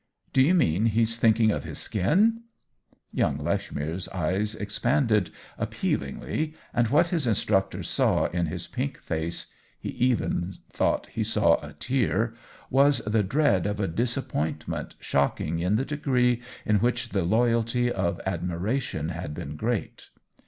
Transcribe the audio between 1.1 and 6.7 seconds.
thinking of his skin?" Young Lechmere's eyes expanded appeal ingly,